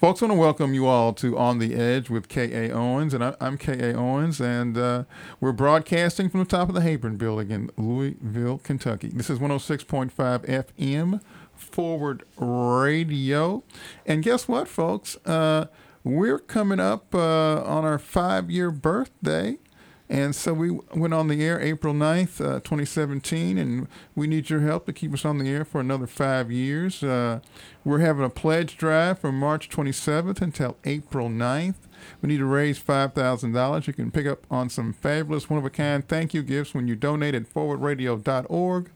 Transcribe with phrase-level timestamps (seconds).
[0.00, 2.72] Folks, I want to welcome you all to On the Edge with K.A.
[2.72, 3.94] Owens, and I, am K.A.
[3.94, 5.04] Owens, and uh,
[5.40, 9.10] we're broadcasting from the top of the Heyburn Building in Louisville, Kentucky.
[9.12, 11.20] This is 106.5 FM
[11.54, 13.62] Forward Radio.
[14.06, 15.18] And guess what, folks?
[15.26, 15.66] Uh,
[16.02, 19.58] we're coming up uh, on our five year birthday.
[20.10, 23.86] And so we went on the air April 9th, uh, 2017, and
[24.16, 27.04] we need your help to keep us on the air for another five years.
[27.04, 27.38] Uh,
[27.84, 31.76] we're having a pledge drive from March 27th until April 9th.
[32.20, 33.86] We need to raise $5,000.
[33.86, 36.88] You can pick up on some fabulous one of a kind thank you gifts when
[36.88, 38.90] you donate at forwardradio.org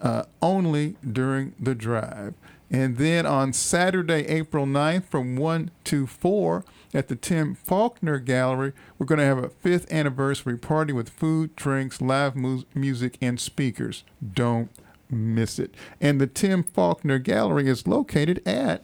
[0.00, 2.34] uh, only during the drive.
[2.70, 8.72] And then on Saturday, April 9th from 1 to 4 at the Tim Faulkner Gallery,
[8.98, 13.40] we're going to have a fifth anniversary party with food, drinks, live mu- music, and
[13.40, 14.04] speakers.
[14.34, 14.70] Don't
[15.10, 15.74] miss it.
[16.00, 18.82] And the Tim Faulkner Gallery is located at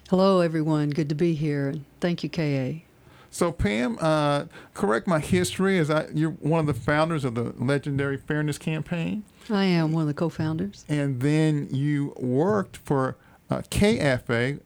[0.09, 0.89] Hello, everyone.
[0.89, 1.75] Good to be here.
[1.99, 2.85] Thank you, K.A.
[3.29, 5.77] So, Pam, uh, correct my history.
[5.77, 9.23] Is I you're one of the founders of the legendary Fairness Campaign?
[9.49, 10.85] I am one of the co-founders.
[10.89, 13.15] And then you worked for
[13.49, 14.59] uh, KFA,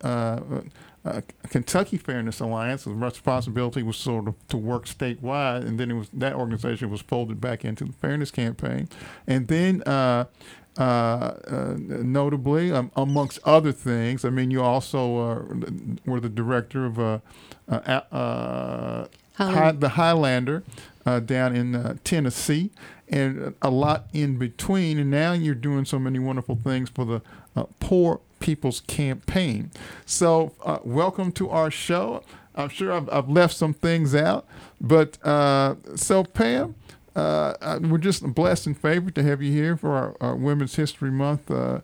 [1.07, 2.83] uh, uh, Kentucky Fairness Alliance.
[2.83, 7.01] The responsibility was sort of to work statewide, and then it was that organization was
[7.01, 8.89] folded back into the Fairness Campaign,
[9.25, 9.83] and then.
[9.83, 10.25] Uh,
[10.79, 15.41] uh, uh, notably, um, amongst other things, I mean, you also
[16.05, 16.97] were the director of
[17.67, 20.63] High, the Highlander
[21.03, 22.69] down in Tennessee,
[23.09, 24.99] and a lot in between.
[24.99, 27.21] And now you're doing so many wonderful things for the
[27.55, 29.71] uh, Poor People's Campaign.
[30.05, 32.23] So, uh, welcome to our show.
[32.55, 34.47] I'm sure I've, I've left some things out,
[34.81, 36.75] but uh, so Pam,
[37.15, 40.75] uh, uh, we're just blessed and favored to have you here for our, our Women's
[40.75, 41.81] History Month uh,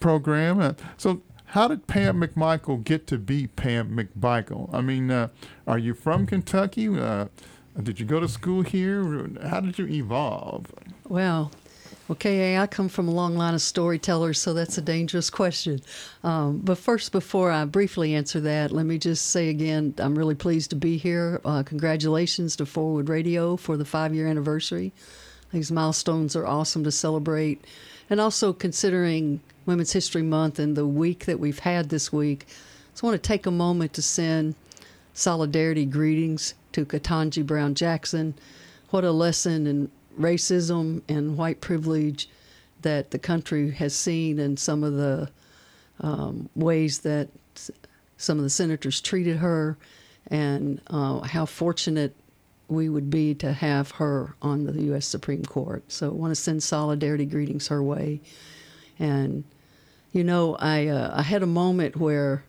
[0.00, 0.76] program.
[0.96, 4.68] so, how did Pam McMichael get to be Pam McMichael?
[4.74, 6.88] I mean, are you from Kentucky?
[7.82, 9.30] did you go to school here?
[9.46, 10.66] How did you evolve?
[11.08, 11.52] Well,
[12.10, 15.82] Okay, I come from a long line of storytellers, so that's a dangerous question.
[16.24, 20.34] Um, but first, before I briefly answer that, let me just say again, I'm really
[20.34, 21.38] pleased to be here.
[21.44, 24.90] Uh, congratulations to Forward Radio for the five year anniversary.
[25.52, 27.62] These milestones are awesome to celebrate.
[28.08, 32.90] And also, considering Women's History Month and the week that we've had this week, I
[32.92, 34.54] just want to take a moment to send
[35.12, 38.32] solidarity greetings to Ketanji Brown Jackson.
[38.88, 42.28] What a lesson in racism and white privilege
[42.82, 45.30] that the country has seen and some of the
[46.00, 47.28] um, ways that
[48.16, 49.76] some of the senators treated her
[50.28, 52.14] and uh, how fortunate
[52.68, 55.06] we would be to have her on the U.S.
[55.06, 55.82] Supreme Court.
[55.90, 58.20] So I want to send solidarity greetings her way.
[58.98, 59.44] And,
[60.12, 62.44] you know, I, uh, I had a moment where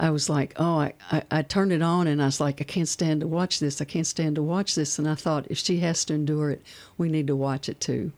[0.00, 2.64] I was like, oh, I, I, I, turned it on and I was like, I
[2.64, 3.82] can't stand to watch this.
[3.82, 4.98] I can't stand to watch this.
[4.98, 6.62] And I thought, if she has to endure it,
[6.96, 8.10] we need to watch it too.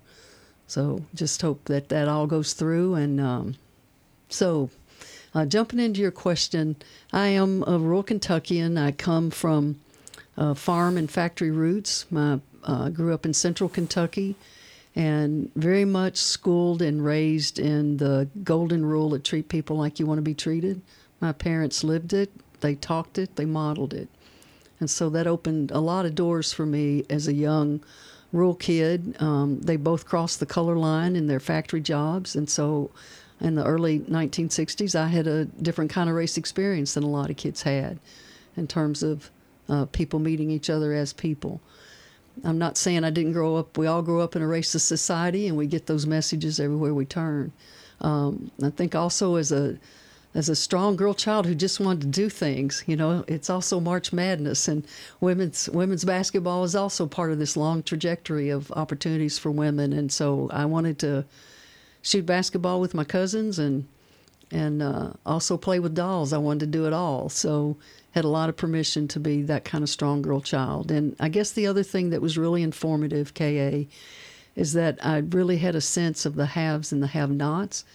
[0.69, 2.95] So just hope that that all goes through.
[2.95, 3.57] And um,
[4.29, 4.71] so,
[5.35, 6.77] uh, jumping into your question,
[7.13, 8.79] I am a rural Kentuckian.
[8.79, 9.81] I come from
[10.39, 12.07] uh, farm and factory roots.
[12.15, 14.37] I uh, grew up in central Kentucky
[14.95, 20.07] and very much schooled and raised in the golden rule to treat people like you
[20.07, 20.81] want to be treated.
[21.23, 24.09] My parents lived it, they talked it, they modeled it.
[24.81, 27.81] And so that opened a lot of doors for me as a young
[28.33, 29.15] rural kid.
[29.21, 32.35] Um, they both crossed the color line in their factory jobs.
[32.35, 32.91] And so
[33.41, 37.31] in the early 1960s, I had a different kind of race experience than a lot
[37.31, 38.01] of kids had
[38.57, 39.31] in terms of
[39.69, 41.61] uh, people meeting each other as people.
[42.43, 45.47] I'm not saying I didn't grow up, we all grow up in a racist society
[45.47, 47.53] and we get those messages everywhere we turn.
[48.01, 49.79] Um, I think also as a
[50.35, 52.83] as a strong girl child who just wanted to do things.
[52.87, 54.87] You know, it's also March Madness, and
[55.21, 59.93] women's women's basketball is also part of this long trajectory of opportunities for women.
[59.93, 61.25] And so I wanted to
[62.03, 63.87] shoot basketball with my cousins and
[64.51, 66.33] and uh, also play with dolls.
[66.33, 67.29] I wanted to do it all.
[67.29, 67.77] So
[68.11, 70.91] had a lot of permission to be that kind of strong girl child.
[70.91, 73.45] And I guess the other thing that was really informative, Ka,
[74.55, 77.87] is that I really had a sense of the haves and the have-nots.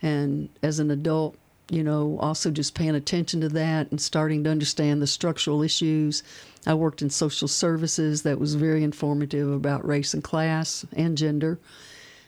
[0.00, 1.36] And as an adult,
[1.70, 6.22] you know, also just paying attention to that and starting to understand the structural issues.
[6.66, 11.58] I worked in social services that was very informative about race and class and gender.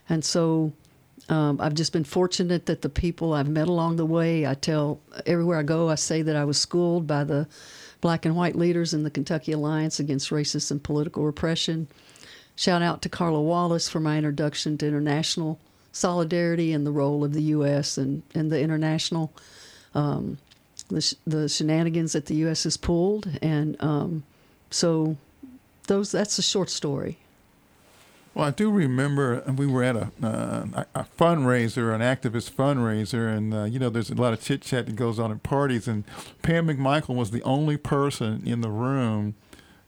[0.08, 0.73] And so
[1.29, 5.00] um, I've just been fortunate that the people I've met along the way, I tell
[5.26, 7.46] everywhere I go, I say that I was schooled by the
[8.00, 11.88] black and white leaders in the Kentucky Alliance Against Racist and Political Repression.
[12.56, 15.61] Shout out to Carla Wallace for my introduction to international
[15.98, 17.98] solidarity and the role of the U.S.
[17.98, 19.32] and, and the international,
[19.94, 20.38] um,
[20.88, 22.64] the, the shenanigans that the U.S.
[22.64, 23.28] has pulled.
[23.42, 24.22] And um,
[24.70, 25.16] so
[25.86, 27.18] those that's a short story.
[28.34, 33.52] Well, I do remember we were at a, uh, a fundraiser, an activist fundraiser, and
[33.52, 35.88] uh, you know, there's a lot of chit chat that goes on at parties.
[35.88, 36.04] And
[36.42, 39.34] Pam McMichael was the only person in the room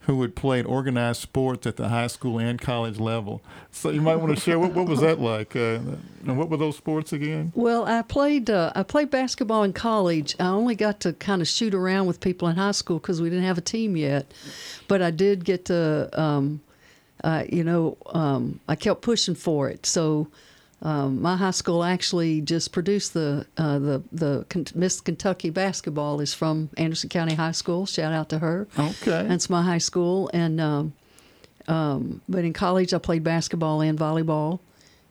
[0.05, 3.43] who had played organized sports at the high school and college level.
[3.71, 5.55] So you might want to share what, what was that like?
[5.55, 5.79] Uh,
[6.27, 7.53] and what were those sports again?
[7.55, 10.35] Well, I played uh, I played basketball in college.
[10.41, 13.29] I only got to kind of shoot around with people in high school because we
[13.29, 14.33] didn't have a team yet,
[14.89, 16.09] but I did get to.
[16.21, 16.61] Um,
[17.23, 19.85] uh, you know, um, I kept pushing for it.
[19.85, 20.29] So
[20.83, 26.33] um, my high school actually just produced the uh, the the Miss Kentucky basketball is
[26.33, 27.85] from Anderson County High School.
[27.85, 28.67] Shout out to her.
[28.79, 30.31] Okay, that's my high school.
[30.33, 30.95] And um,
[31.69, 34.61] um but in college, I played basketball and volleyball.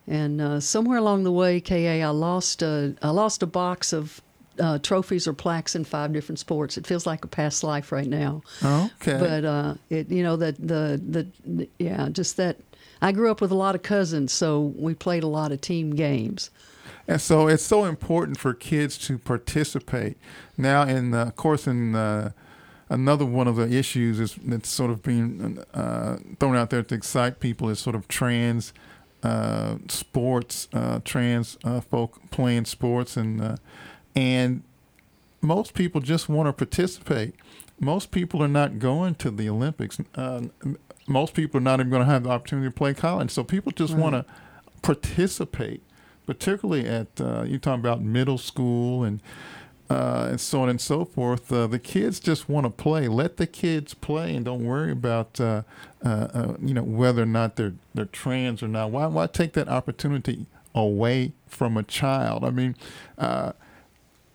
[0.07, 4.21] And uh, somewhere along the way, Ka, I lost a I lost a box of
[4.60, 6.77] uh, trophies or plaques in five different sports.
[6.77, 8.42] It feels like a past life right now.
[8.63, 9.18] Okay.
[9.19, 12.57] But uh, it, you know, that the, the the yeah, just that.
[13.01, 15.95] I grew up with a lot of cousins, so we played a lot of team
[15.95, 16.49] games.
[17.07, 20.17] And so it's so important for kids to participate.
[20.57, 22.31] Now, in of course, in uh,
[22.89, 26.95] another one of the issues is that's sort of being uh, thrown out there to
[26.95, 28.73] excite people is sort of trans
[29.23, 33.55] uh, sports, uh, trans uh, folk playing sports, and uh,
[34.15, 34.63] and
[35.41, 37.35] most people just want to participate.
[37.79, 39.99] Most people are not going to the Olympics.
[41.09, 43.31] Most people are not even going to have the opportunity to play college.
[43.31, 44.01] So people just right.
[44.01, 44.25] want to
[44.81, 45.81] participate,
[46.25, 49.21] particularly at uh, you're talking about middle school and
[49.89, 51.51] uh, and so on and so forth.
[51.51, 53.07] Uh, the kids just want to play.
[53.07, 55.63] Let the kids play, and don't worry about uh,
[56.06, 58.91] uh, uh, you know whether or not they're they're trans or not.
[58.91, 60.45] Why why take that opportunity
[60.75, 62.44] away from a child?
[62.44, 62.75] I mean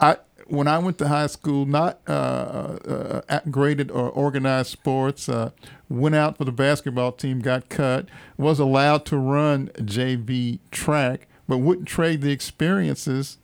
[0.00, 5.28] I when I went to high school, not uh, uh, uh, graded or organized sports.
[5.28, 5.50] Uh,
[5.88, 8.08] went out for the basketball team, got cut.
[8.36, 13.38] Was allowed to run JV track, but wouldn't trade the experiences.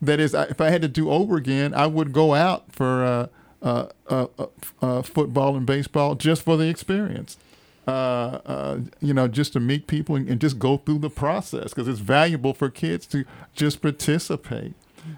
[0.00, 3.30] That is, if I had to do over again, I would go out for
[3.62, 7.38] uh, uh, football and baseball just for the experience.
[7.86, 12.00] you know, just to meet people and, and just go through the process because it's
[12.00, 13.24] valuable for kids to
[13.54, 14.74] just participate.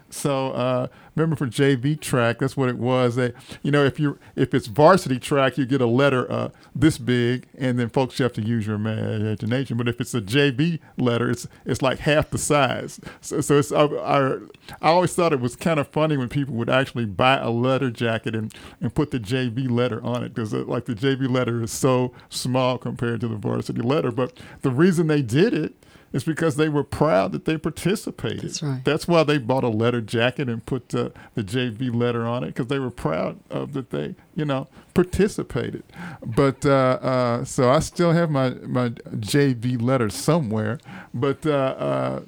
[0.09, 3.15] So uh, remember for JV track, that's what it was.
[3.15, 6.97] That you know, if you if it's varsity track, you get a letter uh, this
[6.97, 9.77] big, and then folks you have to use your imagination.
[9.77, 12.99] But if it's a JV letter, it's it's like half the size.
[13.21, 14.37] So, so it's I, I,
[14.81, 17.89] I always thought it was kind of funny when people would actually buy a letter
[17.91, 21.63] jacket and and put the JV letter on it because uh, like the JV letter
[21.63, 24.11] is so small compared to the varsity letter.
[24.11, 25.75] But the reason they did it
[26.13, 28.41] it's because they were proud that they participated.
[28.41, 28.83] That's right.
[28.83, 32.47] That's why they bought a letter jacket and put uh, the JV letter on it
[32.47, 35.83] because they were proud of that they, you know, participated.
[36.25, 40.79] But uh, uh, so I still have my my JV letter somewhere.
[41.13, 42.21] But uh, uh,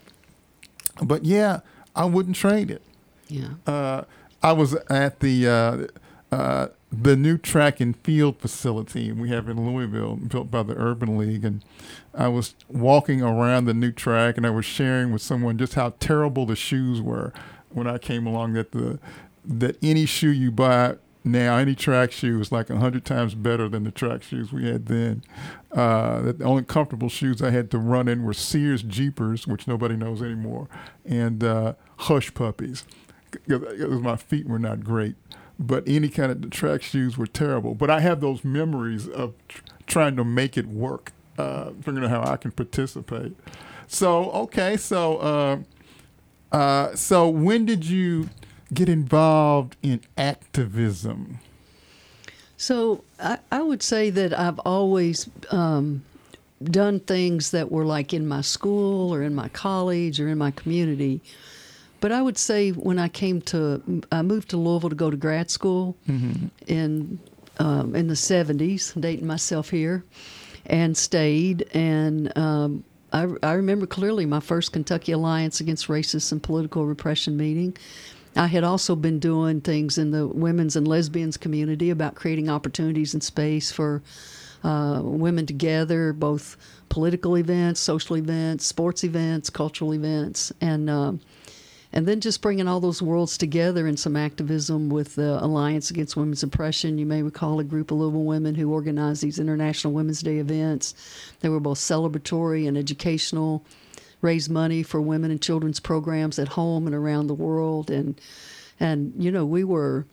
[1.04, 1.62] but yeah,
[1.96, 2.82] I wouldn't trade it.
[3.28, 3.50] Yeah.
[3.66, 4.04] Uh,
[4.44, 5.90] I was at the
[6.92, 11.46] the new track and field facility we have in Louisville, built by the Urban League,
[11.46, 11.64] and
[12.16, 15.94] I was walking around the new track, and I was sharing with someone just how
[16.00, 17.32] terrible the shoes were
[17.70, 18.54] when I came along.
[18.54, 19.00] That the
[19.46, 23.70] that any shoe you buy now, any track shoe is like a hundred times better
[23.70, 25.22] than the track shoes we had then.
[25.72, 29.68] Uh, that the only comfortable shoes I had to run in were Sears Jeepers, which
[29.68, 30.68] nobody knows anymore,
[31.06, 32.86] and uh, Hush Puppies.
[33.30, 35.16] Because my feet were not great
[35.60, 37.76] but any kind of track shoes were terrible.
[37.76, 42.26] But I have those memories of tr- trying to make it work, uh, figuring out
[42.26, 43.36] how I can participate.
[43.88, 45.60] So okay, so uh,
[46.56, 48.30] uh, so when did you
[48.74, 51.40] get involved in activism?
[52.56, 56.04] So I, I would say that I've always um,
[56.64, 60.52] done things that were like in my school or in my college or in my
[60.52, 61.22] community
[62.00, 65.18] but I would say when I came to, I moved to Louisville to go to
[65.18, 66.48] grad school mm-hmm.
[66.68, 67.20] in
[67.60, 70.04] um, in the '70s, dating myself here,
[70.66, 71.68] and stayed.
[71.74, 77.36] And um, I, I remember clearly my first Kentucky Alliance Against Racist and Political Repression
[77.38, 77.76] meeting.
[78.36, 83.14] I had also been doing things in the women's and lesbians community about creating opportunities
[83.14, 84.02] and space for
[84.64, 86.56] uh, women together, both
[86.90, 91.20] political events, social events, sports events, cultural events, and um,
[91.92, 96.16] and then just bringing all those worlds together in some activism with the Alliance Against
[96.16, 97.00] Women's Oppression.
[97.00, 100.94] You may recall a group of Louisville women who organized these International Women's Day events.
[101.40, 103.66] They were both celebratory and educational,
[104.22, 108.20] raise money for women and children's programs at home and around the world, and
[108.80, 110.06] and you know we were.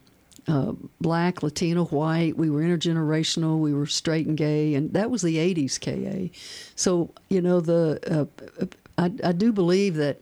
[0.49, 2.37] Uh, black, Latino, white.
[2.37, 3.59] We were intergenerational.
[3.59, 6.33] We were straight and gay, and that was the '80s KA.
[6.77, 8.67] So you know the uh,
[8.97, 10.21] I, I do believe that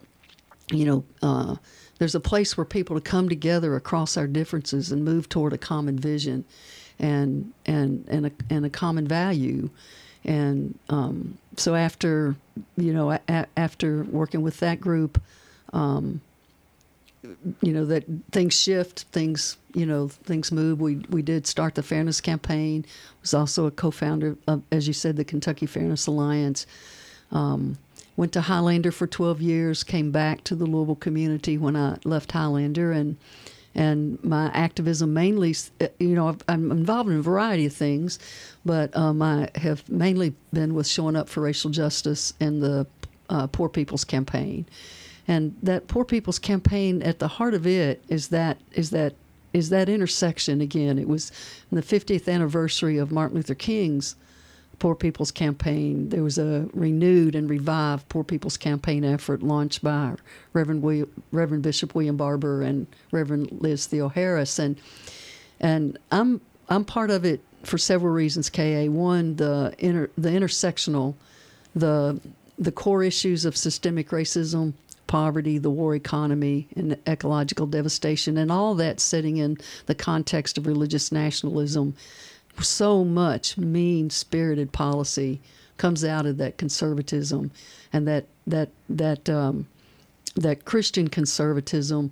[0.71, 1.55] you know, uh,
[1.99, 5.57] there's a place where people to come together across our differences and move toward a
[5.57, 6.43] common vision,
[6.99, 9.69] and and and a and a common value,
[10.23, 12.35] and um, so after
[12.77, 15.21] you know a, after working with that group,
[15.71, 16.19] um,
[17.61, 20.81] you know that things shift, things you know things move.
[20.81, 22.85] We we did start the Fairness Campaign.
[23.21, 26.65] Was also a co-founder of, as you said, the Kentucky Fairness Alliance.
[27.31, 27.77] Um,
[28.17, 32.31] went to Highlander for 12 years, came back to the Louisville community when I left
[32.31, 33.17] Highlander, and
[33.77, 35.53] and my activism mainly,
[35.99, 38.19] you know, I'm involved in a variety of things,
[38.63, 42.87] but um, I have mainly been with showing up for racial justice and the
[43.29, 44.65] uh, Poor People's Campaign,
[45.27, 49.13] and that Poor People's Campaign at the heart of it is that is that
[49.51, 50.97] is that intersection again.
[50.97, 51.31] It was
[51.69, 54.15] the 50th anniversary of Martin Luther King's
[54.79, 56.09] Poor People's Campaign.
[56.09, 60.15] There was a renewed and revived Poor People's Campaign effort launched by
[60.53, 64.77] Reverend Reverend Bishop William Barber and Reverend Liz Theoharis, and
[65.59, 68.49] and I'm I'm part of it for several reasons.
[68.49, 71.15] Ka one the inter, the intersectional,
[71.75, 72.19] the
[72.57, 74.73] the core issues of systemic racism,
[75.07, 80.67] poverty, the war economy, and ecological devastation, and all that setting in the context of
[80.67, 81.95] religious nationalism
[82.61, 85.41] so much mean spirited policy
[85.77, 87.51] comes out of that conservatism
[87.91, 89.67] and that that that um,
[90.35, 92.11] that Christian conservatism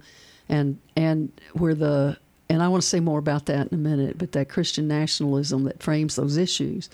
[0.49, 2.17] and and where the
[2.49, 5.63] and I want to say more about that in a minute, but that Christian nationalism
[5.63, 6.89] that frames those issues,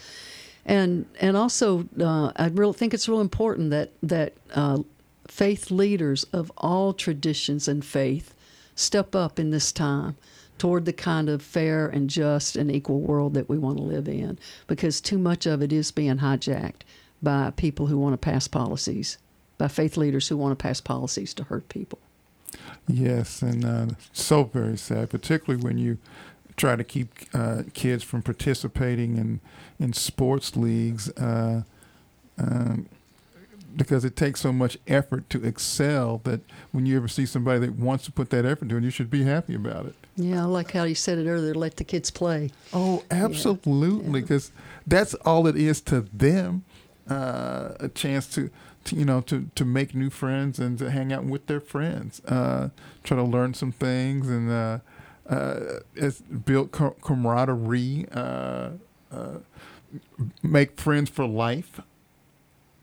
[0.65, 4.79] and and also uh, I really think it's real important that that uh,
[5.27, 8.33] faith leaders of all traditions and faith
[8.75, 10.15] step up in this time
[10.59, 14.07] toward the kind of fair and just and equal world that we want to live
[14.07, 14.37] in
[14.67, 16.81] because too much of it is being hijacked
[17.21, 19.17] by people who want to pass policies,
[19.57, 21.99] by faith leaders who want to pass policies to hurt people.
[22.87, 25.97] Yes, and uh, so very sad, particularly when you
[26.57, 29.39] try to keep uh, kids from participating in
[29.79, 31.09] in sports leagues.
[31.11, 31.63] Uh,
[32.37, 32.87] um,
[33.75, 37.75] because it takes so much effort to excel that when you ever see somebody that
[37.75, 39.95] wants to put that effort into it, you should be happy about it.
[40.15, 41.53] Yeah, I like how you said it earlier.
[41.53, 42.51] Let the kids play.
[42.73, 44.61] Oh, absolutely, because yeah.
[44.87, 46.65] that's all it is to them.
[47.09, 48.51] Uh, a chance to,
[48.83, 52.23] to, you know, to to make new friends and to hang out with their friends.
[52.25, 52.69] Uh,
[53.03, 54.79] try to learn some things and uh,
[55.27, 55.79] uh
[56.45, 58.05] build camaraderie.
[58.11, 58.71] Uh,
[59.11, 59.37] uh,
[60.43, 61.81] make friends for life.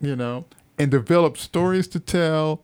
[0.01, 0.45] You know,
[0.77, 2.61] and develop stories to tell.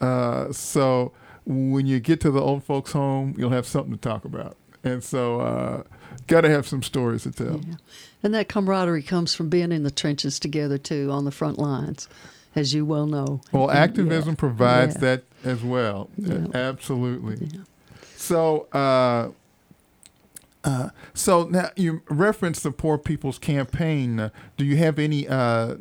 [0.00, 1.12] Uh, so
[1.44, 4.56] when you get to the old folks' home, you'll have something to talk about.
[4.84, 5.82] And so, uh,
[6.26, 7.60] got to have some stories to tell.
[7.66, 7.74] Yeah.
[8.22, 12.08] And that camaraderie comes from being in the trenches together too, on the front lines,
[12.54, 13.40] as you well know.
[13.50, 14.36] Well, activism yeah.
[14.36, 15.00] provides yeah.
[15.00, 16.10] that as well.
[16.54, 17.48] Absolutely.
[18.16, 19.30] So, uh,
[20.64, 24.30] uh, so now you referenced the Poor People's Campaign.
[24.56, 25.76] Do you have any uh,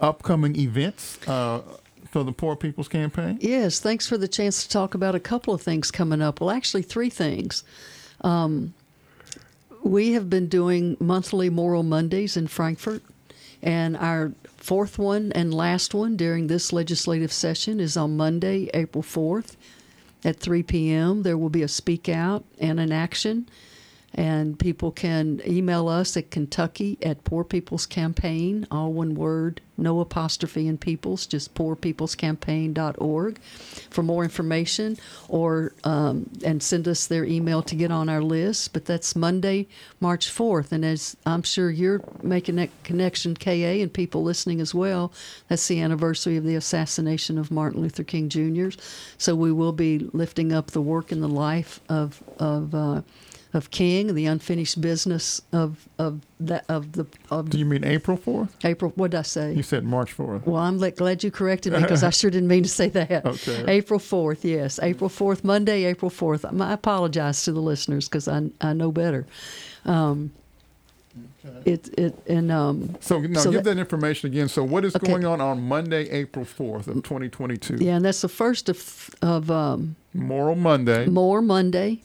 [0.00, 1.62] upcoming events uh,
[2.10, 3.38] for the Poor People's Campaign?
[3.40, 6.40] Yes, thanks for the chance to talk about a couple of things coming up.
[6.40, 7.64] Well, actually, three things.
[8.22, 8.74] Um,
[9.82, 13.02] we have been doing monthly Moral Mondays in Frankfort,
[13.62, 19.02] and our fourth one and last one during this legislative session is on Monday, April
[19.02, 19.56] 4th
[20.24, 21.22] at 3 p.m.
[21.22, 23.48] There will be a speak out and an action
[24.14, 30.00] and people can email us at Kentucky at Poor People's Campaign, all one word, no
[30.00, 33.38] apostrophe in peoples, just poorpeoplescampaign.org
[33.90, 34.96] for more information
[35.28, 38.72] or um, and send us their email to get on our list.
[38.72, 39.68] But that's Monday,
[40.00, 40.72] March 4th.
[40.72, 45.12] And as I'm sure you're making that connection, KA, and people listening as well,
[45.46, 48.70] that's the anniversary of the assassination of Martin Luther King Jr.
[49.16, 53.02] So we will be lifting up the work and the life of, of uh,
[53.54, 58.18] of King, the unfinished business of of that of the of Do you mean April
[58.18, 58.50] 4th?
[58.64, 58.92] April.
[58.94, 59.54] What did I say?
[59.54, 60.44] You said March 4th.
[60.46, 63.24] Well, I'm glad you corrected me because I sure didn't mean to say that.
[63.24, 63.64] Okay.
[63.66, 64.78] April 4th, yes.
[64.82, 66.44] April 4th, Monday, April 4th.
[66.44, 69.26] Um, I apologize to the listeners because I, I know better.
[69.86, 70.30] Um,
[71.64, 74.48] it, it, and, um, So, no, So give that- that information again.
[74.48, 75.06] So, what is Okay.
[75.08, 77.76] going on on Monday, April 4th of 2022?
[77.80, 81.06] yeah, and that's the first of, of um, Moral Monday.
[81.06, 82.02] more Monday,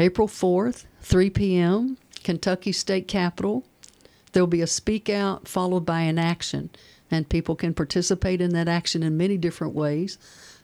[0.00, 3.64] April 4th, 3 p.m., Kentucky State Capitol.
[4.32, 6.70] There'll be a speak out followed by an action,
[7.10, 10.18] and people can participate in that action in many different ways.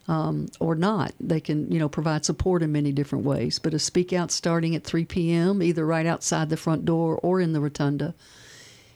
[0.08, 1.14] Um, or not.
[1.18, 3.58] They can, you know, provide support in many different ways.
[3.58, 7.40] But a speak out starting at 3 p.m., either right outside the front door or
[7.40, 8.14] in the rotunda.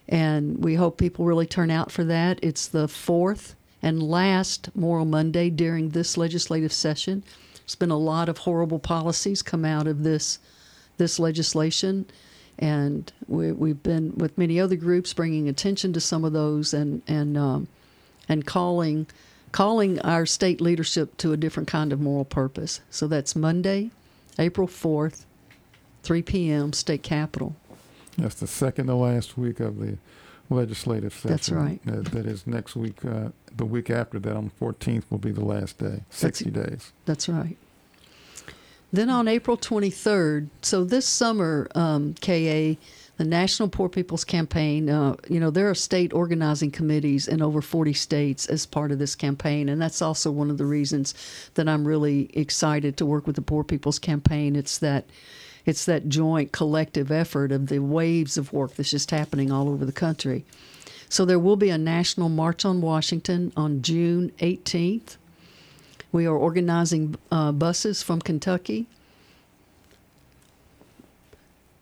[0.09, 2.38] And we hope people really turn out for that.
[2.42, 7.25] It's the fourth and last Moral Monday during this legislative session.
[7.62, 10.38] There's been a lot of horrible policies come out of this
[10.97, 12.07] this legislation,
[12.59, 17.02] and we, we've been with many other groups bringing attention to some of those and
[17.07, 17.69] and um,
[18.29, 19.07] and calling
[19.52, 22.81] calling our state leadership to a different kind of moral purpose.
[22.90, 23.90] So that's Monday,
[24.38, 25.26] April fourth,
[26.02, 26.73] 3 p.m.
[26.73, 27.57] State Capitol.
[28.17, 29.97] That's the second to last week of the
[30.50, 31.30] legislative session.
[31.30, 31.80] That's right.
[31.85, 33.04] That, that is next week.
[33.04, 36.02] Uh, the week after that, on the 14th, will be the last day.
[36.11, 36.92] 60 days.
[37.04, 37.57] That's right.
[38.92, 42.75] Then on April 23rd, so this summer, um, KA,
[43.19, 47.62] the National Poor People's Campaign, uh, you know, there are state organizing committees in over
[47.62, 49.69] 40 states as part of this campaign.
[49.69, 51.14] And that's also one of the reasons
[51.54, 54.57] that I'm really excited to work with the Poor People's Campaign.
[54.57, 55.04] It's that.
[55.67, 59.85] It's that joint collective effort of the waves of work that's just happening all over
[59.85, 60.45] the country.
[61.09, 65.17] So there will be a national march on Washington on June 18th.
[66.12, 68.87] We are organizing uh, buses from Kentucky.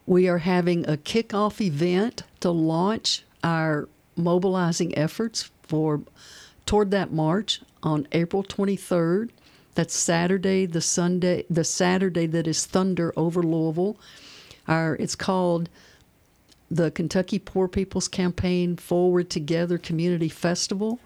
[0.07, 6.01] We are having a kickoff event to launch our mobilizing efforts for
[6.65, 9.31] toward that march on April 23rd.
[9.79, 13.97] That's Saturday, the Sunday, the Saturday that is thunder over Louisville.
[14.67, 15.69] Our it's called
[16.69, 20.99] the Kentucky Poor People's Campaign Forward Together Community Festival.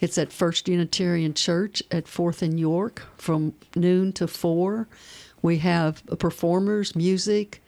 [0.00, 4.86] It's at First Unitarian Church at Fourth and York from noon to four.
[5.42, 7.64] We have performers, music,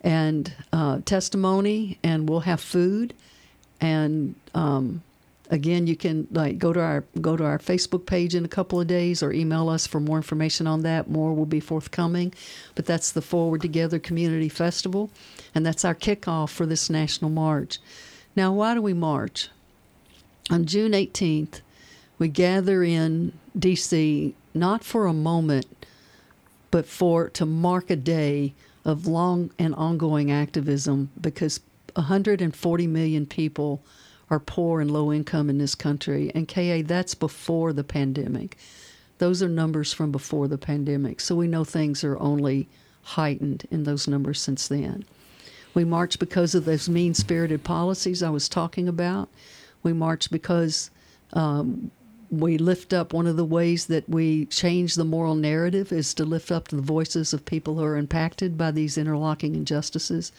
[0.00, 3.14] and uh, testimony, and we'll have food.
[3.80, 5.02] And um,
[5.50, 8.80] again, you can like go to our go to our Facebook page in a couple
[8.80, 11.10] of days, or email us for more information on that.
[11.10, 12.32] More will be forthcoming.
[12.74, 15.10] But that's the Forward Together Community Festival,
[15.54, 17.78] and that's our kickoff for this national march.
[18.34, 19.48] Now, why do we march?
[20.50, 21.60] On June 18th,
[22.18, 24.34] we gather in D.C.
[24.54, 25.86] not for a moment,
[26.70, 31.60] but for to mark a day of long and ongoing activism because
[31.94, 33.82] 140 million people
[34.30, 36.30] are poor and low income in this country.
[36.34, 38.56] And KA, that's before the pandemic.
[39.18, 41.20] Those are numbers from before the pandemic.
[41.20, 42.68] So we know things are only
[43.02, 45.04] heightened in those numbers since then.
[45.74, 49.28] We march because of those mean spirited policies I was talking about.
[49.82, 50.90] We march because
[51.32, 51.90] um,
[52.30, 56.24] we lift up one of the ways that we change the moral narrative is to
[56.24, 60.32] lift up the voices of people who are impacted by these interlocking injustices.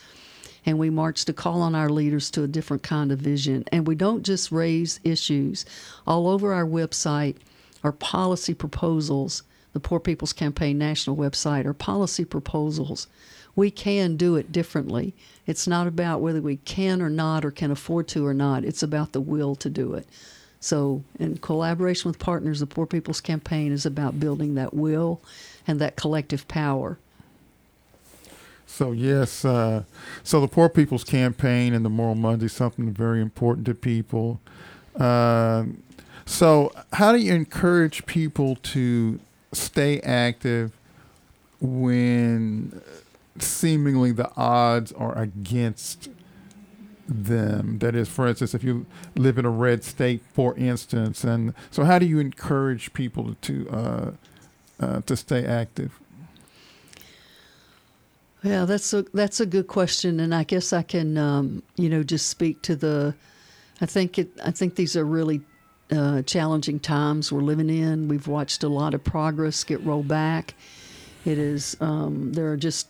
[0.66, 3.66] And we march to call on our leaders to a different kind of vision.
[3.72, 5.66] And we don't just raise issues.
[6.06, 7.38] All over our website
[7.84, 9.44] are policy proposals.
[9.74, 13.08] The Poor People's Campaign national website are policy proposals.
[13.56, 15.14] We can do it differently.
[15.46, 18.64] It's not about whether we can or not or can afford to or not.
[18.64, 20.08] It's about the will to do it.
[20.60, 25.20] So, in collaboration with partners, the Poor People's Campaign is about building that will
[25.66, 27.00] and that collective power.
[28.72, 29.84] So yes, uh,
[30.24, 34.40] so the Poor People's Campaign and the Moral Monday is something very important to people.
[34.98, 35.66] Uh,
[36.26, 39.20] so how do you encourage people to
[39.52, 40.72] stay active
[41.60, 42.82] when
[43.40, 46.08] seemingly the odds are against
[47.10, 47.80] them?
[47.80, 51.84] That is, for instance, if you live in a red state, for instance, and so
[51.84, 54.12] how do you encourage people to uh,
[54.80, 56.00] uh, to stay active?
[58.44, 62.02] Yeah, that's a that's a good question, and I guess I can um, you know
[62.04, 63.14] just speak to the.
[63.80, 64.30] I think it.
[64.44, 65.42] I think these are really
[65.92, 68.08] uh, challenging times we're living in.
[68.08, 70.56] We've watched a lot of progress get rolled back.
[71.24, 72.88] It is um, there are just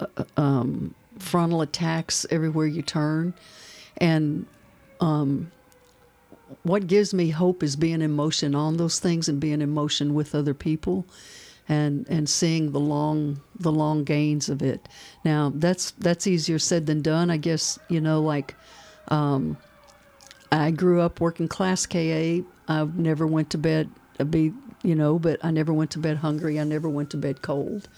[0.00, 0.06] uh,
[0.38, 3.34] um, frontal attacks everywhere you turn,
[3.98, 4.46] and
[5.00, 5.52] um,
[6.62, 10.14] what gives me hope is being in motion on those things and being in motion
[10.14, 11.04] with other people.
[11.68, 14.88] And and seeing the long the long gains of it.
[15.24, 17.30] Now that's that's easier said than done.
[17.30, 18.54] I guess you know like.
[19.08, 19.56] Um,
[20.52, 22.42] I grew up working class KA.
[22.68, 26.18] I never went to bed, uh, be you know, but I never went to bed
[26.18, 26.60] hungry.
[26.60, 27.88] I never went to bed cold,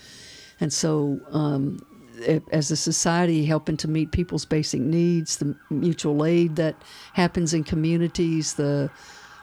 [0.61, 1.85] and so um,
[2.19, 6.77] it, as a society, helping to meet people's basic needs, the mutual aid that
[7.15, 8.91] happens in communities, the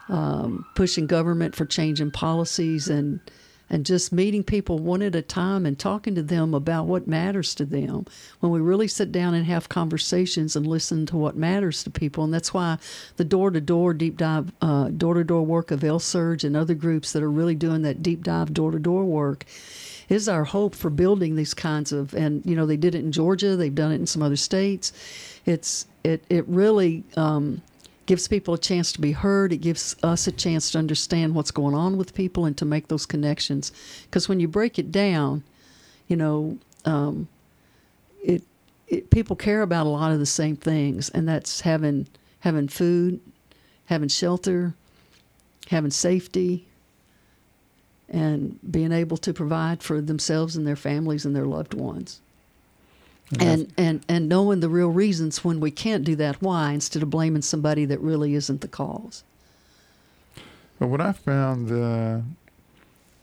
[0.07, 3.19] um, pushing government for changing policies, and
[3.71, 7.55] and just meeting people one at a time and talking to them about what matters
[7.55, 8.05] to them.
[8.41, 12.25] When we really sit down and have conversations and listen to what matters to people,
[12.25, 12.77] and that's why
[13.15, 17.13] the door to door deep dive, door to door work of LSURJ and other groups
[17.13, 19.45] that are really doing that deep dive door to door work
[20.09, 23.13] is our hope for building these kinds of and you know they did it in
[23.13, 24.91] Georgia they've done it in some other states
[25.45, 27.61] it's it it really um,
[28.11, 29.53] gives people a chance to be heard.
[29.53, 32.89] It gives us a chance to understand what's going on with people and to make
[32.89, 33.71] those connections.
[34.03, 35.43] Because when you break it down,
[36.09, 37.29] you know, um,
[38.21, 38.43] it,
[38.89, 42.05] it people care about a lot of the same things, and that's having
[42.41, 43.21] having food,
[43.85, 44.73] having shelter,
[45.69, 46.67] having safety,
[48.09, 52.19] and being able to provide for themselves and their families and their loved ones
[53.39, 57.09] and and and knowing the real reasons when we can't do that why instead of
[57.09, 59.23] blaming somebody that really isn't the cause.
[60.79, 62.21] But what i found uh,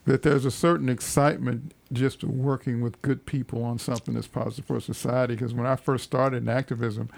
[0.05, 4.81] that there's a certain excitement just working with good people on something that's positive for
[4.81, 7.09] society because when i first started in activism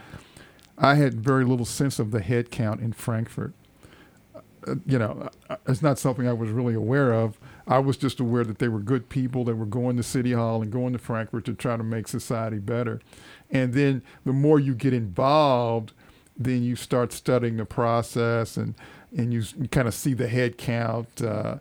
[0.78, 3.59] i had very little sense of the head count in frankfort uh,
[4.86, 7.38] you know, uh, it's not something I was really aware of.
[7.66, 10.62] I was just aware that they were good people that were going to City Hall
[10.62, 13.00] and going to Frankfort to try to make society better.
[13.50, 15.92] And then the more you get involved,
[16.36, 18.74] then you start studying the process and,
[19.16, 21.56] and you, kind of see the head count, uh,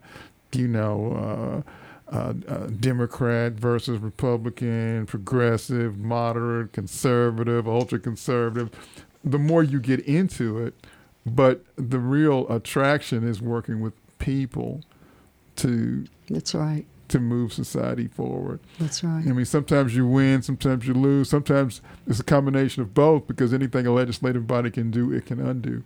[0.54, 1.64] you know,
[2.12, 8.72] uh, uh, uh, Democrat versus Republican, progressive, moderate, conservative, ultra conservative.
[9.24, 10.74] The more you get into it,
[11.26, 14.82] but the real attraction is working with people
[15.58, 18.60] to that's right to move society forward.
[18.80, 19.26] That's right.
[19.28, 23.54] I mean, sometimes you win, sometimes you lose, sometimes it's a combination of both because
[23.54, 25.84] anything a legislative body can do, it can undo.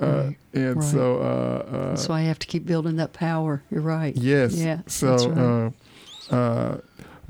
[0.00, 0.36] Uh, right.
[0.52, 0.84] and right.
[0.84, 3.62] so uh, uh, why I have to keep building that power.
[3.70, 4.14] You're right.
[4.14, 4.54] Yes.
[4.54, 4.82] Yeah.
[4.86, 5.72] So, right.
[6.30, 6.80] Uh, uh,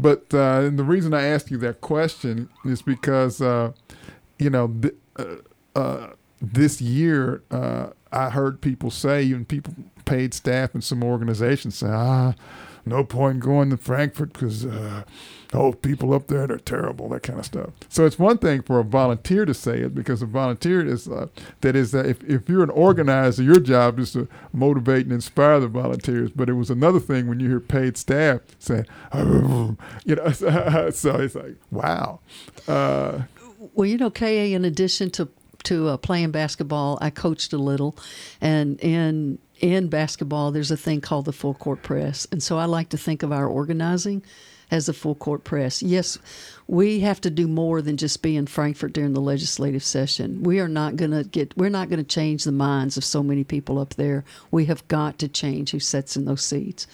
[0.01, 4.69] but uh, and the reason I asked you that question is because you know.
[4.69, 5.40] Th-
[6.40, 11.88] this year, uh, I heard people say, even people, paid staff in some organizations say,
[11.90, 12.35] ah,
[12.87, 15.03] no point going to Frankfort because uh,
[15.53, 17.70] oh, people up there they're terrible, that kind of stuff.
[17.88, 21.27] So it's one thing for a volunteer to say it because a volunteer is uh,
[21.62, 25.59] that is that if, if you're an organizer, your job is to motivate and inspire
[25.59, 26.31] the volunteers.
[26.31, 31.35] But it was another thing when you hear paid staff saying, you know, so it's
[31.35, 32.20] like wow.
[32.68, 33.22] Uh,
[33.75, 35.29] well, you know, KA, in addition to
[35.66, 37.96] to uh, playing basketball, I coached a little,
[38.40, 42.64] and in in basketball, there's a thing called the full court press, and so I
[42.64, 44.22] like to think of our organizing
[44.70, 45.83] as a full court press.
[45.83, 46.18] Yes,
[46.66, 50.42] we have to do more than just be in Frankfort during the legislative session.
[50.42, 53.22] We are not going to get we're not going to change the minds of so
[53.22, 54.24] many people up there.
[54.50, 56.87] We have got to change who sits in those seats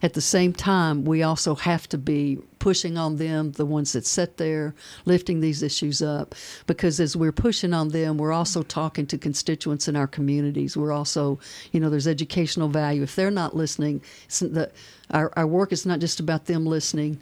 [0.00, 4.06] at the same time, we also have to be pushing on them, the ones that
[4.06, 6.34] sit there, lifting these issues up.
[6.66, 10.76] Because as we're pushing on them, we're also talking to constituents in our communities.
[10.76, 11.40] We're also,
[11.72, 13.02] you know, there's educational value.
[13.02, 14.70] If they're not listening, the,
[15.10, 17.20] our, our work is not just about them listening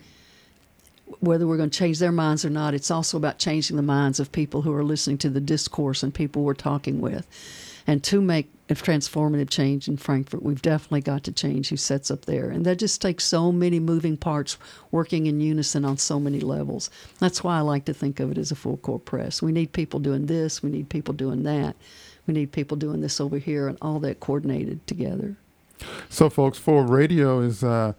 [1.20, 4.18] whether we're going to change their minds or not, it's also about changing the minds
[4.18, 7.26] of people who are listening to the discourse and people we're talking with.
[7.86, 12.10] And to make a transformative change in Frankfort, we've definitely got to change who sets
[12.10, 12.50] up there.
[12.50, 14.58] And that just takes so many moving parts
[14.90, 16.90] working in unison on so many levels.
[17.20, 19.40] That's why I like to think of it as a full court press.
[19.40, 21.76] We need people doing this, we need people doing that,
[22.26, 25.36] we need people doing this over here, and all that coordinated together.
[26.08, 27.92] So, folks, Forward Radio is uh,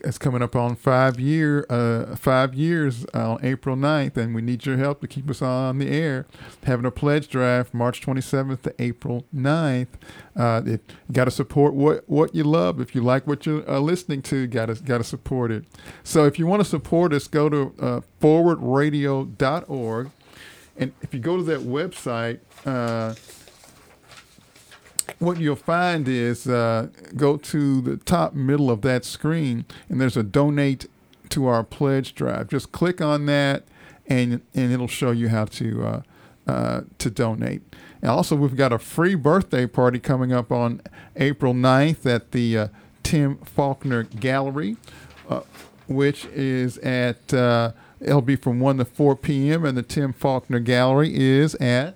[0.00, 4.66] it's coming up on five year uh, five years on April 9th, and we need
[4.66, 6.26] your help to keep us on the air.
[6.64, 9.88] Having a pledge drive March 27th to April 9th.
[10.36, 12.80] Uh, it, got to support what what you love.
[12.80, 15.64] If you like what you're uh, listening to, got to got to support it.
[16.02, 20.10] So, if you want to support us, go to uh, forwardradio.org,
[20.76, 23.14] and if you go to that website uh,
[25.18, 30.16] what you'll find is uh, go to the top middle of that screen and there's
[30.16, 30.86] a donate
[31.30, 32.48] to our pledge drive.
[32.48, 33.64] Just click on that
[34.06, 36.02] and and it'll show you how to uh,
[36.46, 37.62] uh, to donate.
[38.02, 40.82] And also, we've got a free birthday party coming up on
[41.16, 42.68] April 9th at the uh,
[43.02, 44.76] Tim Faulkner Gallery.
[45.28, 45.40] uh,
[45.86, 49.64] which is at uh, it'll be from one to four p.m.
[49.64, 51.94] and the Tim Faulkner Gallery is at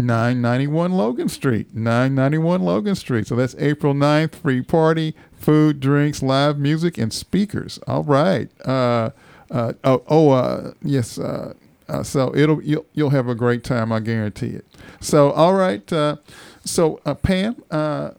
[0.00, 1.74] 991 Logan Street.
[1.74, 3.26] 991 Logan Street.
[3.26, 4.34] So that's April 9th.
[4.34, 7.78] Free party, food, drinks, live music, and speakers.
[7.86, 8.50] All right.
[8.66, 9.10] Uh,
[9.50, 11.18] uh, oh, oh uh, yes.
[11.18, 11.54] Uh,
[11.88, 13.90] uh, so it'll you'll, you'll have a great time.
[13.92, 14.64] I guarantee it.
[15.00, 15.92] So all right.
[15.92, 16.16] Uh,
[16.64, 17.62] so uh, Pam.
[17.70, 18.12] Uh,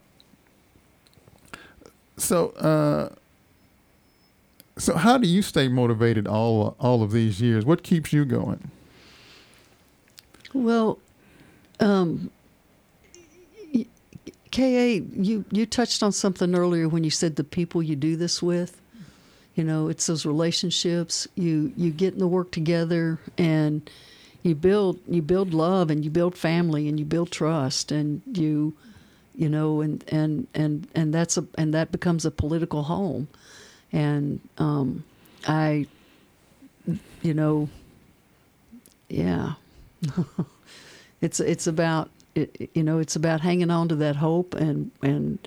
[2.18, 3.16] so uh,
[4.78, 7.66] so how do you stay motivated all all of these years?
[7.66, 8.70] What keeps you going?
[10.54, 11.00] Well,
[11.82, 12.32] um,
[14.52, 18.42] Ka, you you touched on something earlier when you said the people you do this
[18.42, 18.82] with.
[19.56, 21.28] You know, it's those relationships.
[21.36, 23.90] You you get in the work together and
[24.44, 28.74] you build you build love and you build family and you build trust and you
[29.36, 33.28] you know and and and and that's a and that becomes a political home
[33.94, 35.04] and um
[35.48, 35.86] i
[37.22, 37.70] you know
[39.10, 39.54] yeah
[41.22, 45.40] it's it's about it, you know it's about hanging on to that hope and and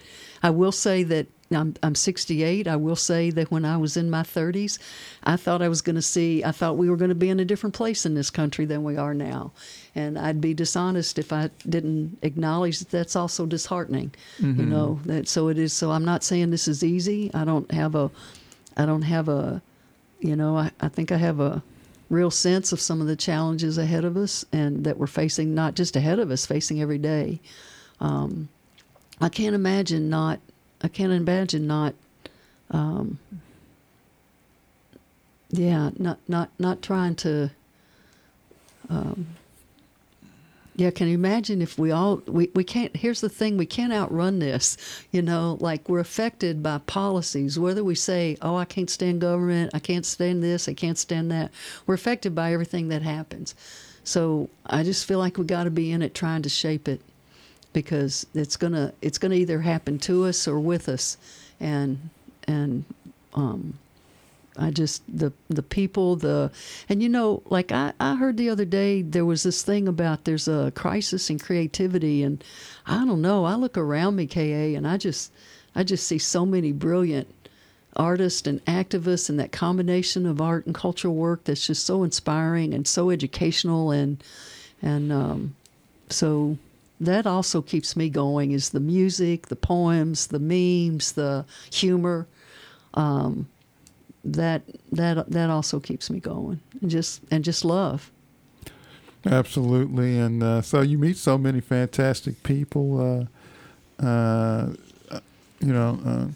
[0.43, 2.67] I will say that I'm I'm 68.
[2.67, 4.79] I will say that when I was in my 30s,
[5.23, 6.43] I thought I was going to see.
[6.45, 8.83] I thought we were going to be in a different place in this country than
[8.85, 9.53] we are now,
[9.95, 14.15] and I'd be dishonest if I didn't acknowledge that that's also disheartening.
[14.39, 14.71] You mm-hmm.
[14.71, 15.73] know that so it is.
[15.73, 17.31] So I'm not saying this is easy.
[17.35, 18.11] I don't have a,
[18.77, 19.63] I don't have a,
[20.21, 21.63] you know I, I think I have a
[22.11, 25.75] real sense of some of the challenges ahead of us and that we're facing not
[25.75, 27.41] just ahead of us facing every day.
[28.01, 28.49] Um,
[29.21, 30.41] i can't imagine not
[30.83, 31.95] i can't imagine not
[32.71, 33.19] um,
[35.51, 37.51] yeah not not not trying to
[38.91, 39.27] um,
[40.77, 43.93] yeah, can you imagine if we all we, we can't here's the thing, we can't
[43.93, 44.77] outrun this.
[45.13, 49.71] You know, like we're affected by policies, whether we say, Oh, I can't stand government,
[49.73, 51.53] I can't stand this, I can't stand that.
[51.87, 53.55] We're affected by everything that happens.
[54.03, 57.01] So I just feel like we gotta be in it trying to shape it
[57.73, 61.17] because it's gonna it's gonna either happen to us or with us.
[61.61, 62.11] And
[62.49, 62.85] and
[63.35, 63.79] um
[64.57, 66.51] I just the the people the
[66.89, 70.25] and you know like I, I heard the other day there was this thing about
[70.25, 72.43] there's a crisis in creativity and
[72.87, 75.33] I don't know I look around me Ka and I just
[75.75, 77.29] I just see so many brilliant
[77.97, 82.75] artists and activists and that combination of art and cultural work that's just so inspiring
[82.75, 84.23] and so educational and
[84.83, 85.57] and um,
[86.11, 86.59] so
[87.01, 92.27] that also keeps me going is the music the poems the memes the humor
[92.95, 93.49] um,
[94.25, 98.11] that that that also keeps me going and just and just love
[99.27, 103.29] Absolutely, and uh, so you meet so many fantastic people.
[103.99, 104.73] Uh, uh,
[105.61, 106.27] you know, uh,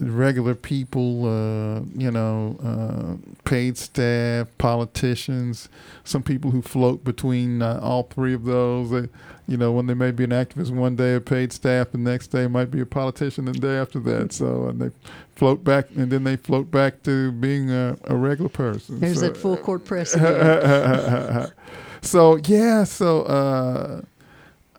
[0.00, 1.26] regular people.
[1.26, 5.68] Uh, you know, uh, paid staff, politicians.
[6.04, 8.90] Some people who float between uh, all three of those.
[8.90, 9.08] They,
[9.46, 12.28] you know, when they may be an activist one day, a paid staff, the next
[12.28, 14.32] day might be a politician, and the day after that.
[14.32, 14.90] So, and they
[15.36, 19.00] float back, and then they float back to being a, a regular person.
[19.00, 20.12] there's so, that full court press
[22.00, 24.02] so yeah, so uh,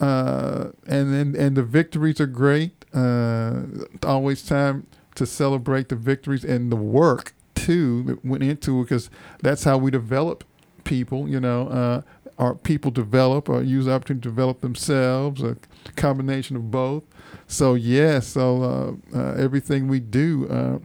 [0.03, 2.71] uh, and then and the victories are great.
[2.93, 3.63] Uh,
[4.03, 9.09] always time to celebrate the victories and the work too that went into it because
[9.41, 10.43] that's how we develop
[10.83, 11.27] people.
[11.27, 12.01] You know, uh,
[12.37, 15.41] our people develop or use the opportunity to develop themselves.
[15.41, 15.57] A
[15.95, 17.03] combination of both.
[17.47, 20.79] So yeah, so uh, uh, everything we do uh,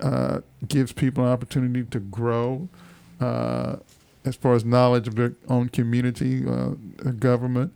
[0.00, 2.68] uh, gives people an opportunity to grow
[3.20, 3.76] uh,
[4.24, 6.70] as far as knowledge of their own community, uh,
[7.18, 7.72] government,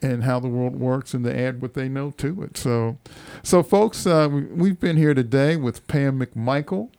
[0.00, 2.56] and how the world works, and to add what they know to it.
[2.56, 2.98] So,
[3.42, 6.90] so folks, uh, we, we've been here today with Pam McMichael,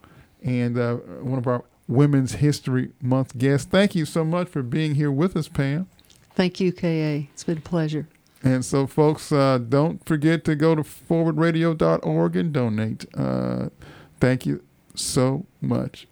[0.44, 3.68] and uh, one of our Women's History Month guests.
[3.70, 5.88] Thank you so much for being here with us, Pam.
[6.36, 6.88] Thank you, Ka.
[6.88, 8.08] It's been a pleasure.
[8.44, 13.06] And so, folks, uh, don't forget to go to forwardradio.org and donate.
[13.14, 13.70] Uh,
[14.20, 14.64] thank you
[14.96, 16.08] so much.